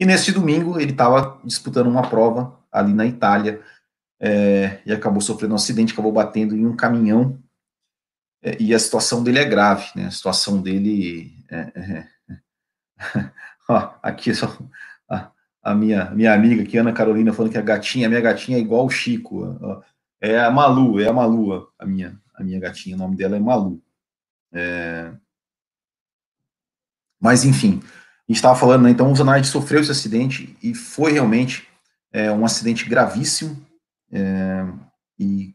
[0.00, 3.62] E neste domingo ele estava disputando uma prova ali na Itália
[4.20, 7.38] é, e acabou sofrendo um acidente, acabou batendo em um caminhão
[8.42, 10.06] é, e a situação dele é grave, né?
[10.06, 12.38] A situação dele é, é, é.
[13.68, 14.56] ó, aqui só
[15.08, 15.30] a,
[15.62, 18.60] a, minha minha amiga aqui, Ana Carolina, falando que a gatinha, a minha gatinha é
[18.60, 19.58] igual o Chico.
[19.60, 19.82] Ó,
[20.20, 23.40] é a Malu, é a Malu, a minha a minha gatinha, o nome dela é
[23.40, 23.82] Malu.
[24.52, 25.12] É,
[27.20, 31.12] mas enfim, a gente estava falando, né, então o Zanardi sofreu esse acidente e foi
[31.12, 31.66] realmente
[32.36, 33.67] um acidente gravíssimo
[34.12, 34.66] é,
[35.18, 35.54] e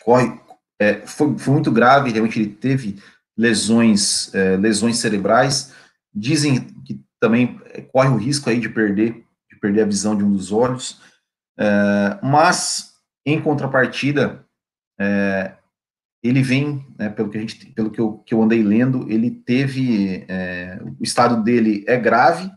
[0.00, 0.40] corre,
[0.78, 3.00] é, foi, foi, muito grave, realmente ele teve
[3.36, 5.72] lesões, é, lesões cerebrais,
[6.12, 10.24] dizem que também é, corre o risco aí de perder, de perder a visão de
[10.24, 11.00] um dos olhos,
[11.58, 12.94] é, mas
[13.26, 14.44] em contrapartida,
[16.22, 19.30] ele vem, né, pelo que a gente, pelo que eu, que eu andei lendo, ele
[19.30, 22.50] teve, é, o estado dele é grave,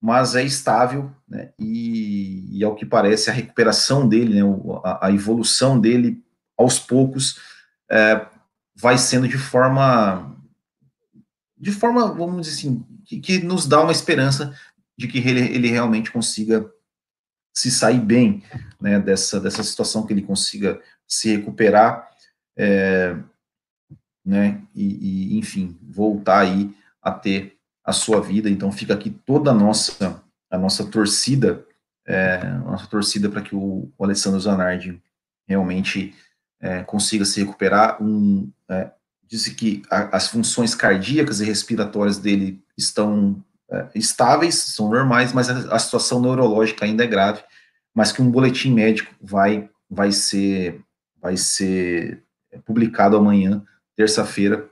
[0.00, 4.42] mas é estável, né, e, e, ao que parece a recuperação dele, né,
[4.84, 6.22] a, a evolução dele,
[6.56, 7.38] aos poucos,
[7.90, 8.26] é,
[8.74, 10.36] vai sendo de forma,
[11.58, 14.54] de forma, vamos dizer assim, que, que nos dá uma esperança
[14.98, 16.70] de que ele, ele realmente consiga
[17.54, 18.42] se sair bem,
[18.80, 22.08] né, dessa, dessa situação, que ele consiga se recuperar,
[22.56, 23.16] é,
[24.24, 27.55] né, e, e, enfim, voltar aí a ter
[27.86, 28.50] a sua vida.
[28.50, 30.20] Então fica aqui toda a nossa
[30.50, 31.64] a nossa torcida,
[32.06, 35.02] é, a nossa torcida para que o, o, Alessandro Zanardi
[35.46, 36.14] realmente
[36.60, 38.00] é, consiga se recuperar.
[38.02, 38.90] Um, é,
[39.24, 45.50] disse que a, as funções cardíacas e respiratórias dele estão é, estáveis, são normais, mas
[45.50, 47.42] a, a situação neurológica ainda é grave,
[47.92, 50.80] mas que um boletim médico vai vai ser
[51.20, 52.22] vai ser
[52.64, 53.64] publicado amanhã,
[53.96, 54.68] terça-feira,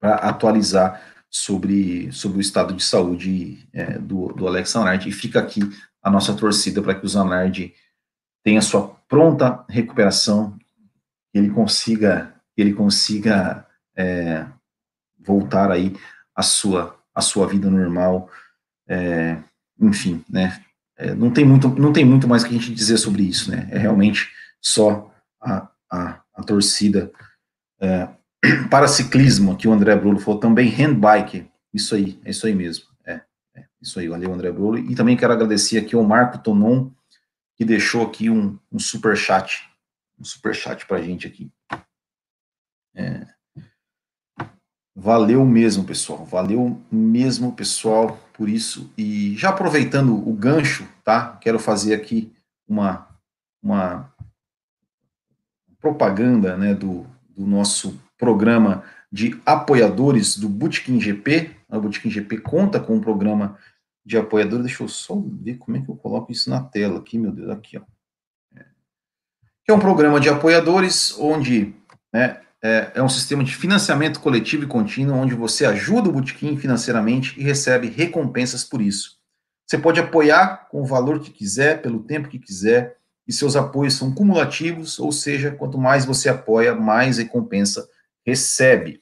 [0.00, 5.08] para atualizar sobre, sobre o estado de saúde é, do, do Alex Zanardi.
[5.08, 5.60] E fica aqui
[6.02, 7.74] a nossa torcida para que o Zanardi
[8.42, 10.56] tenha sua pronta recuperação,
[11.30, 14.46] que ele consiga, ele consiga é,
[15.18, 15.94] voltar aí
[16.34, 18.30] à sua, à sua vida normal.
[18.88, 19.36] É,
[19.80, 20.62] enfim, né?
[20.96, 23.68] É, não tem muito, não tem muito mais que a gente dizer sobre isso, né?
[23.70, 27.12] É realmente só a, a, a torcida.
[27.80, 28.08] É,
[28.70, 31.50] para ciclismo, que o André Bruno falou, também handbike.
[31.72, 32.86] Isso aí, é isso aí mesmo.
[33.04, 33.20] É,
[33.54, 34.78] é isso aí, valeu, André Bruno.
[34.78, 36.90] E também quero agradecer aqui ao Marco Tonon,
[37.56, 39.68] que deixou aqui um, um super chat,
[40.18, 41.50] um super chat para gente aqui.
[42.94, 43.26] É,
[44.94, 46.24] valeu mesmo, pessoal.
[46.24, 48.92] Valeu mesmo, pessoal, por isso.
[48.96, 51.36] E já aproveitando o gancho, tá?
[51.40, 52.32] Quero fazer aqui
[52.66, 53.08] uma,
[53.62, 54.12] uma
[55.80, 61.50] propaganda né, do, do nosso programa de apoiadores do Bootkin GP.
[61.70, 63.56] A Bootkin GP conta com um programa
[64.04, 64.66] de apoiadores.
[64.66, 67.48] Deixa eu só ver como é que eu coloco isso na tela aqui, meu Deus,
[67.50, 67.82] aqui, ó.
[68.56, 68.64] É,
[69.68, 71.74] é um programa de apoiadores onde
[72.12, 76.56] né, é, é, um sistema de financiamento coletivo e contínuo, onde você ajuda o Bootkin
[76.56, 79.18] financeiramente e recebe recompensas por isso.
[79.66, 83.94] Você pode apoiar com o valor que quiser, pelo tempo que quiser, e seus apoios
[83.94, 87.86] são cumulativos, ou seja, quanto mais você apoia, mais recompensa
[88.28, 89.00] recebe.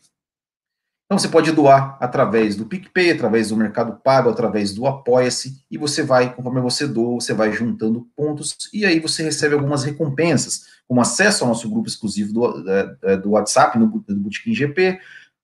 [1.07, 5.79] Então você pode doar através do PicPay, através do Mercado Pago, através do Apoia-se, e
[5.79, 10.67] você vai, conforme você doa, você vai juntando pontos, e aí você recebe algumas recompensas,
[10.89, 14.99] como acesso ao nosso grupo exclusivo do, é, é, do WhatsApp, no, do Botequim GP.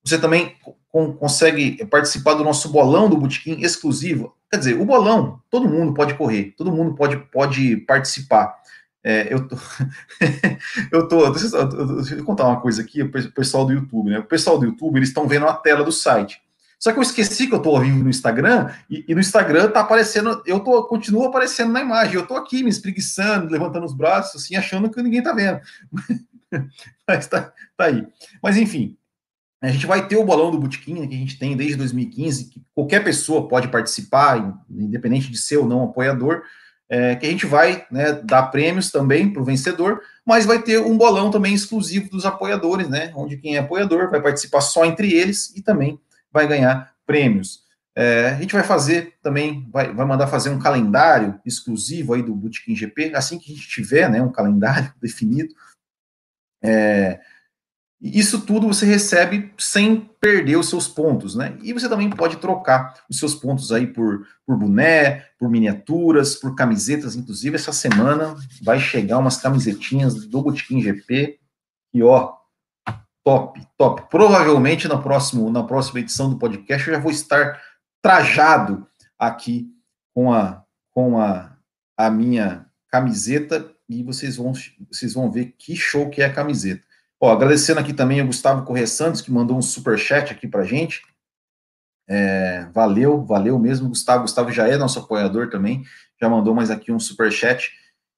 [0.05, 0.57] Você também
[0.89, 4.37] com, consegue participar do nosso bolão do Botequim exclusivo.
[4.51, 8.62] Quer dizer, o bolão, todo mundo pode correr, todo mundo pode, pode participar.
[9.05, 9.57] É, eu tô,
[10.93, 14.19] eu tô, deixa eu, deixa eu contar uma coisa aqui, o pessoal do YouTube, né?
[14.21, 16.41] O pessoal do YouTube, eles estão vendo a tela do site.
[16.79, 19.71] Só que eu esqueci que eu tô ao vivo no Instagram, e, e, no Instagram
[19.71, 23.95] tá aparecendo, eu tô, continuo aparecendo na imagem, eu tô aqui me espreguiçando, levantando os
[23.95, 25.61] braços, assim, achando que ninguém tá vendo.
[27.09, 28.05] Mas tá, tá aí.
[28.43, 28.97] Mas enfim,
[29.61, 32.47] a gente vai ter o bolão do Botequim, né, que a gente tem desde 2015,
[32.47, 36.43] que qualquer pessoa pode participar, independente de ser ou não apoiador,
[36.89, 40.79] é, que a gente vai né, dar prêmios também para o vencedor, mas vai ter
[40.79, 43.13] um bolão também exclusivo dos apoiadores, né?
[43.15, 45.99] Onde quem é apoiador vai participar só entre eles e também
[46.31, 47.63] vai ganhar prêmios.
[47.95, 52.35] É, a gente vai fazer também, vai, vai mandar fazer um calendário exclusivo aí do
[52.35, 55.55] Bootkin GP, assim que a gente tiver né, um calendário definido.
[56.65, 57.21] É,
[58.03, 61.57] isso tudo você recebe sem perder os seus pontos, né?
[61.63, 66.57] E você também pode trocar os seus pontos aí por, por boné, por miniaturas, por
[66.57, 67.15] camisetas.
[67.15, 71.39] Inclusive, essa semana vai chegar umas camisetinhas do Botequim GP
[71.95, 72.35] e ó,
[73.25, 74.11] top, top.
[74.11, 77.63] Provavelmente na, próximo, na próxima edição do podcast eu já vou estar
[78.03, 78.85] trajado
[79.17, 79.71] aqui
[80.13, 81.57] com a, com a,
[81.97, 84.53] a minha camiseta e vocês vão,
[84.91, 86.85] vocês vão ver que show que é a camiseta.
[87.25, 90.65] Ó, agradecendo aqui também o Gustavo Corrêa Santos, que mandou um super chat aqui pra
[90.65, 91.03] gente.
[92.09, 94.23] É, valeu, valeu mesmo, Gustavo.
[94.23, 95.85] Gustavo já é nosso apoiador também,
[96.21, 97.71] já mandou mais aqui um super chat.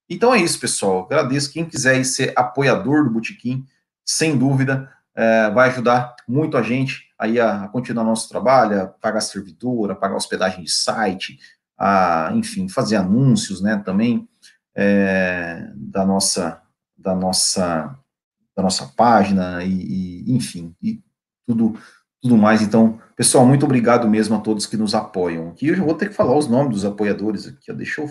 [0.08, 1.04] Então é isso, pessoal.
[1.04, 1.52] Agradeço.
[1.52, 3.66] Quem quiser ser apoiador do Botequim,
[4.06, 8.86] sem dúvida, é, vai ajudar muito a gente aí a, a, continuar nosso trabalho, a
[8.86, 11.38] pagar servidor, a pagar hospedagem de site,
[11.78, 14.26] a, enfim, fazer anúncios, né, também
[14.74, 16.62] é, da nossa
[16.96, 17.98] da nossa
[18.56, 21.00] da nossa página e, e, enfim, e
[21.46, 21.74] tudo,
[22.22, 22.62] tudo mais.
[22.62, 25.48] Então, pessoal, muito obrigado mesmo a todos que nos apoiam.
[25.48, 27.74] Aqui eu já vou ter que falar os nomes dos apoiadores aqui, ó.
[27.74, 28.10] Deixa eu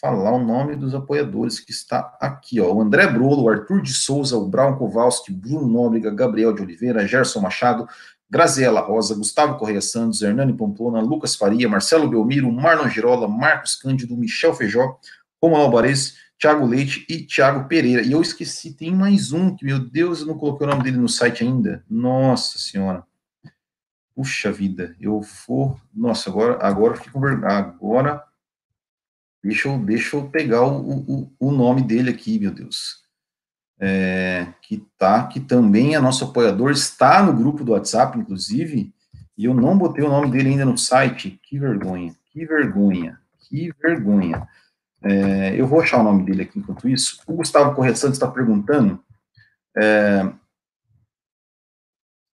[0.00, 2.72] falar o nome dos apoiadores que está aqui, ó.
[2.72, 7.06] O André Brolo, o Arthur de Souza, o Brown Kowalski, Bruno Nóbrega, Gabriel de Oliveira,
[7.06, 7.86] Gerson Machado,
[8.28, 14.16] Graziela Rosa, Gustavo Correia Santos, Hernani Pamplona, Lucas Faria, Marcelo Belmiro, Marlon Girola, Marcos Cândido,
[14.16, 14.98] Michel Feijó,
[15.42, 18.02] Romulo Alvarez, Thiago Leite e Thiago Pereira.
[18.02, 20.98] E eu esqueci, tem mais um, que, meu Deus, eu não coloquei o nome dele
[20.98, 21.82] no site ainda.
[21.88, 23.02] Nossa Senhora.
[24.14, 25.80] Puxa vida, eu vou.
[25.92, 28.22] Nossa, agora, agora fico Agora.
[29.42, 33.02] Deixa eu, deixa eu pegar o, o, o nome dele aqui, meu Deus.
[33.80, 38.92] É, que tá, que também é nosso apoiador, está no grupo do WhatsApp, inclusive,
[39.36, 41.40] e eu não botei o nome dele ainda no site.
[41.42, 44.46] Que vergonha, que vergonha, que vergonha.
[45.04, 47.20] É, eu vou achar o nome dele aqui enquanto isso.
[47.26, 49.02] O Gustavo Correia Santos está perguntando
[49.76, 50.24] é,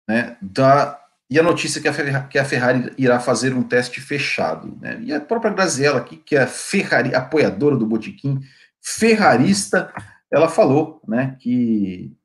[0.08, 4.02] né, da, e a notícia que a, Ferrari, que a Ferrari irá fazer um teste
[4.02, 4.78] fechado.
[4.82, 5.00] Né?
[5.02, 8.40] E a própria Graziella aqui, que é a Ferrari, apoiadora do Botiquim,
[8.82, 9.94] ferrarista,
[10.32, 12.16] ela falou né, que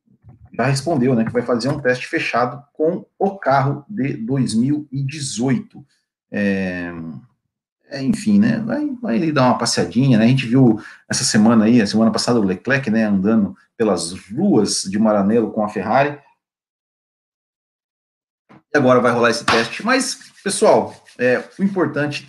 [0.54, 5.85] já respondeu né, que vai fazer um teste fechado com o carro de 2018.
[6.30, 6.92] É,
[7.88, 11.81] é, enfim, né, vai, vai dar uma passeadinha, né, a gente viu essa semana aí,
[11.81, 16.18] a semana passada, o Leclerc, né, andando pelas ruas de Maranello com a Ferrari,
[18.73, 22.29] e agora vai rolar esse teste, mas, pessoal, é, o importante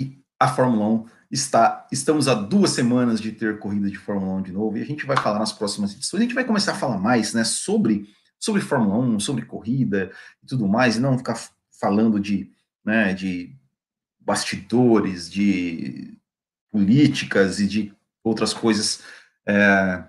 [0.00, 4.36] é que a Fórmula 1 está, estamos a duas semanas de ter corrida de Fórmula
[4.36, 6.72] 1 de novo, e a gente vai falar nas próximas edições, a gente vai começar
[6.72, 10.10] a falar mais, né, sobre, sobre Fórmula 1, sobre corrida
[10.42, 11.38] e tudo mais, e não ficar
[11.78, 12.50] falando de,
[12.84, 13.54] né, de
[14.26, 16.18] bastidores, de
[16.72, 19.04] políticas e de outras coisas
[19.46, 20.04] é,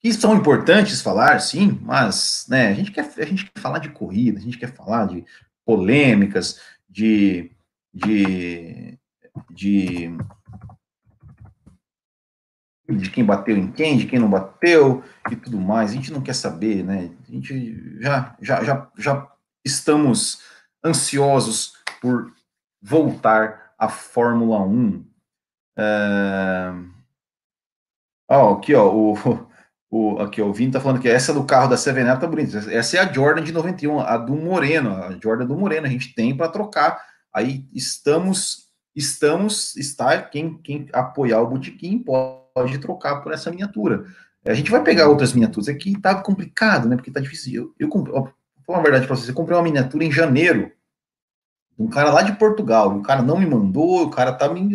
[0.00, 3.90] que são importantes falar, sim, mas né, a, gente quer, a gente quer falar de
[3.90, 5.24] corrida, a gente quer falar de
[5.64, 7.52] polêmicas, de,
[7.92, 8.98] de,
[9.50, 10.16] de,
[12.88, 15.90] de quem bateu em quem, de quem não bateu e tudo mais.
[15.90, 17.10] A gente não quer saber, né?
[17.28, 19.32] A gente já, já, já, já
[19.64, 20.40] estamos
[20.84, 22.32] ansiosos por
[22.82, 25.04] voltar à Fórmula 1.
[25.78, 26.72] É...
[28.28, 29.14] Oh, aqui, ó, o,
[29.90, 32.58] o, aqui, ó, o Vini tá falando que essa do carro da Seven tá bonita.
[32.70, 36.14] Essa é a Jordan de 91, a do Moreno, a Jordan do Moreno, a gente
[36.14, 37.00] tem para trocar.
[37.32, 44.04] Aí estamos, estamos, está, quem, quem apoiar o Botequim pode trocar por essa miniatura.
[44.44, 47.74] A gente vai pegar outras miniaturas aqui, tá complicado, né, porque tá difícil.
[47.78, 48.32] Eu, eu ó, vou
[48.66, 50.72] falar a verdade para vocês, eu comprei uma miniatura em janeiro,
[51.78, 54.68] um cara lá de Portugal, o cara não me mandou, o cara tá me.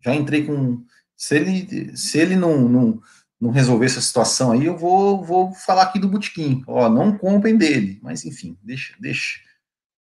[0.00, 0.84] Já entrei com.
[1.16, 3.02] Se ele, se ele não, não,
[3.40, 6.64] não resolver essa situação aí, eu vou, vou falar aqui do Botequim.
[6.66, 8.00] Ó, não comprem dele.
[8.02, 9.40] Mas enfim, deixa, deixa,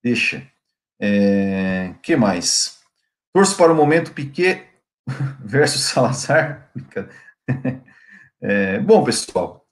[0.04, 0.48] deixa.
[1.00, 2.80] É, que mais?
[3.34, 4.68] Torço para o momento Piquet
[5.44, 6.72] versus Salazar.
[8.40, 9.68] É, bom, pessoal,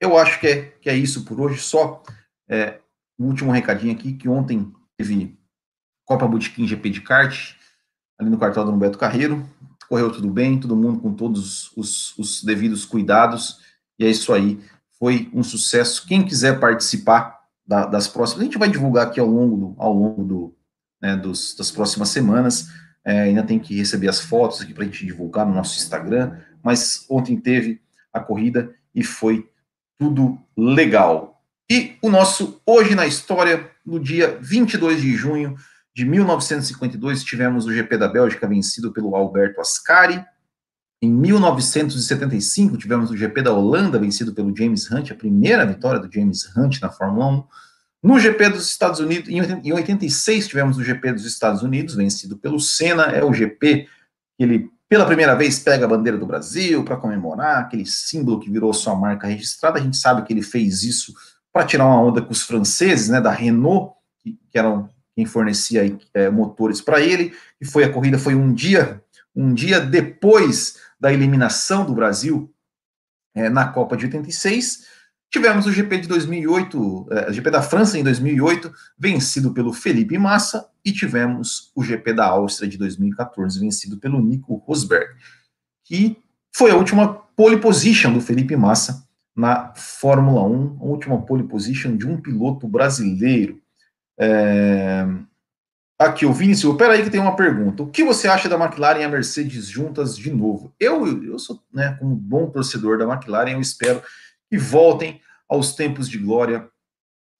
[0.00, 1.60] eu acho que é, que é isso por hoje.
[1.60, 2.04] Só
[2.48, 2.78] é,
[3.18, 5.36] um último recadinho aqui, que ontem teve
[6.10, 7.52] Copa Botequim GP de kart,
[8.18, 9.48] ali no quartel do Beto Carreiro.
[9.88, 13.60] Correu tudo bem, todo mundo com todos os, os, devidos cuidados,
[13.96, 14.58] e é isso aí.
[14.98, 16.04] Foi um sucesso.
[16.08, 19.94] Quem quiser participar da, das próximas, a gente vai divulgar aqui ao longo do, ao
[19.94, 20.56] longo do,
[21.00, 22.66] né, dos, das próximas semanas.
[23.04, 26.38] É, ainda tem que receber as fotos aqui para a gente divulgar no nosso Instagram,
[26.60, 27.80] mas ontem teve
[28.12, 29.48] a corrida e foi
[29.96, 31.40] tudo legal.
[31.70, 35.56] E o nosso Hoje na História no dia 22 de junho
[35.94, 40.24] de 1952, tivemos o GP da Bélgica vencido pelo Alberto Ascari.
[41.02, 46.12] Em 1975, tivemos o GP da Holanda vencido pelo James Hunt, a primeira vitória do
[46.12, 47.44] James Hunt na Fórmula 1.
[48.02, 52.60] No GP dos Estados Unidos, em 86, tivemos o GP dos Estados Unidos, vencido pelo
[52.60, 53.04] Senna.
[53.04, 53.86] É o GP
[54.36, 58.50] que ele, pela primeira vez, pega a bandeira do Brasil para comemorar, aquele símbolo que
[58.50, 59.78] virou sua marca registrada.
[59.78, 61.12] A gente sabe que ele fez isso
[61.52, 64.88] para tirar uma onda com os franceses, né, da Renault, que, que eram
[65.20, 67.34] quem fornecia é, motores para ele.
[67.60, 69.02] E foi a corrida, foi um dia,
[69.36, 72.50] um dia depois da eliminação do Brasil
[73.34, 74.88] é, na Copa de 86.
[75.30, 80.66] Tivemos o GP de 2008, é, GP da França em 2008, vencido pelo Felipe Massa,
[80.82, 85.14] e tivemos o GP da Áustria de 2014, vencido pelo Nico Rosberg,
[85.84, 86.16] que
[86.52, 89.06] foi a última pole position do Felipe Massa
[89.36, 93.60] na Fórmula 1, a última pole position de um piloto brasileiro.
[94.18, 95.06] É...
[95.98, 97.82] Aqui, o Vinícius, peraí que tem uma pergunta.
[97.82, 100.74] O que você acha da McLaren e a Mercedes juntas de novo?
[100.80, 104.02] Eu, eu sou, né, como bom torcedor da McLaren, eu espero
[104.48, 106.66] que voltem aos tempos de glória.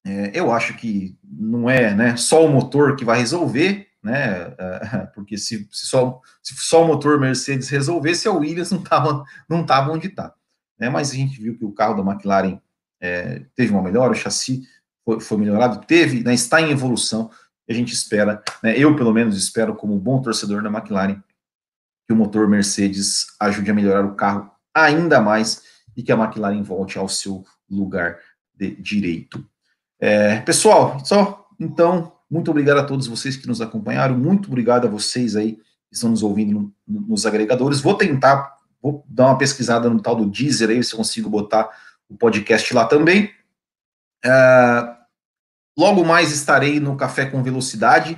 [0.04, 4.54] É, eu acho que não é né, só o motor que vai resolver, né?
[4.58, 9.24] É, porque se, se, só, se só o motor Mercedes resolvesse, a Williams não estava
[9.48, 10.34] não tava onde está.
[10.78, 10.90] Né?
[10.90, 12.60] Mas a gente viu que o carro da McLaren
[13.00, 14.62] é, teve uma melhora, o chassi
[15.04, 17.30] foi, foi melhorado, teve, né, está em evolução.
[17.68, 21.22] A gente espera, né, eu pelo menos espero, como bom torcedor da McLaren,
[22.06, 25.62] que o motor Mercedes ajude a melhorar o carro ainda mais
[25.96, 28.18] e que a McLaren volte ao seu lugar
[28.54, 29.44] de direito.
[30.00, 34.90] É, pessoal, só então, muito obrigado a todos vocês que nos acompanharam, muito obrigado a
[34.90, 35.52] vocês aí
[35.90, 37.80] que estão nos ouvindo no, nos agregadores.
[37.80, 41.68] Vou tentar, vou dar uma pesquisada no tal do Deezer aí, se eu consigo botar
[42.08, 43.30] o podcast lá também.
[44.24, 44.96] É,
[45.78, 48.16] logo mais estarei no Café com Velocidade.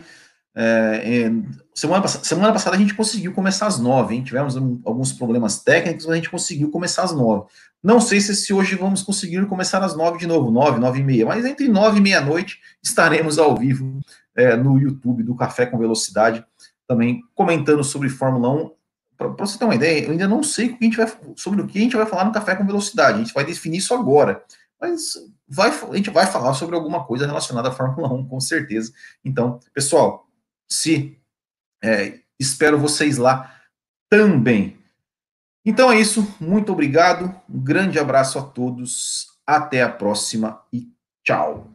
[0.55, 1.31] É,
[1.75, 4.23] semana, semana, passada a gente conseguiu começar às nove, hein?
[4.23, 7.47] tivemos um, alguns problemas técnicos, mas a gente conseguiu começar às nove.
[7.83, 11.05] Não sei se, se hoje vamos conseguir começar às nove de novo, nove, nove e
[11.05, 14.01] meia, mas entre nove e meia-noite estaremos ao vivo
[14.63, 16.45] no YouTube do Café com Velocidade,
[16.87, 18.71] também comentando sobre Fórmula 1.
[19.17, 21.61] Para você ter uma ideia, eu ainda não sei o que a gente vai, sobre
[21.61, 23.95] o que a gente vai falar no Café com Velocidade, a gente vai definir isso
[23.95, 24.43] agora,
[24.81, 25.15] mas
[25.53, 28.93] vai, a gente vai falar sobre alguma coisa relacionada à Fórmula 1, com certeza.
[29.25, 30.27] Então, pessoal,
[30.69, 31.19] se
[31.83, 33.55] é, espero vocês lá
[34.09, 34.79] também.
[35.65, 40.89] Então é isso, muito obrigado, um grande abraço a todos, até a próxima e
[41.23, 41.72] tchau.